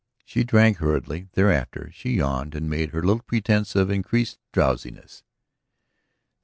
She 0.25 0.43
drank 0.43 0.77
hurriedly. 0.77 1.27
Thereafter 1.33 1.91
she 1.93 2.15
yawned 2.15 2.55
and 2.55 2.67
made 2.67 2.89
her 2.89 3.03
little 3.03 3.21
pretense 3.21 3.75
of 3.75 3.91
increased 3.91 4.39
drowsiness. 4.51 5.21